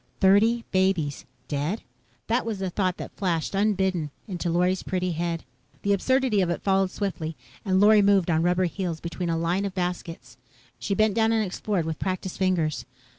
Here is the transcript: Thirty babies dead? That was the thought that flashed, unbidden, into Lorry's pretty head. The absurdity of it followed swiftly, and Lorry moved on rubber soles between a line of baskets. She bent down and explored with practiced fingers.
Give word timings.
Thirty 0.19 0.65
babies 0.71 1.25
dead? 1.47 1.83
That 2.25 2.43
was 2.43 2.57
the 2.57 2.71
thought 2.71 2.97
that 2.97 3.15
flashed, 3.15 3.53
unbidden, 3.53 4.09
into 4.27 4.49
Lorry's 4.49 4.81
pretty 4.81 5.11
head. 5.11 5.43
The 5.83 5.93
absurdity 5.93 6.41
of 6.41 6.49
it 6.49 6.63
followed 6.63 6.89
swiftly, 6.89 7.35
and 7.63 7.79
Lorry 7.79 8.01
moved 8.01 8.31
on 8.31 8.41
rubber 8.41 8.67
soles 8.67 8.99
between 8.99 9.29
a 9.29 9.37
line 9.37 9.63
of 9.63 9.75
baskets. 9.75 10.37
She 10.79 10.95
bent 10.95 11.13
down 11.13 11.31
and 11.31 11.45
explored 11.45 11.85
with 11.85 11.99
practiced 11.99 12.39
fingers. 12.39 12.87